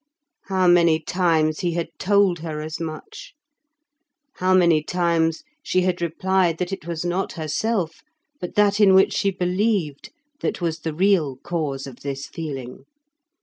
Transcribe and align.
How 0.45 0.65
many 0.67 0.99
times 0.99 1.59
he 1.59 1.73
had 1.73 1.89
told 1.99 2.39
her 2.39 2.59
as 2.59 2.79
much! 2.79 3.35
How 4.37 4.55
many 4.55 4.81
times 4.81 5.43
she 5.61 5.81
had 5.81 6.01
replied 6.01 6.57
that 6.57 6.73
it 6.73 6.87
was 6.87 7.05
not 7.05 7.33
herself, 7.33 8.01
but 8.39 8.55
that 8.55 8.79
in 8.79 8.95
which 8.95 9.13
she 9.13 9.29
believed, 9.29 10.11
that 10.39 10.59
was 10.59 10.79
the 10.79 10.95
real 10.95 11.35
cause 11.43 11.85
of 11.85 11.97
this 11.97 12.25
feeling! 12.25 12.85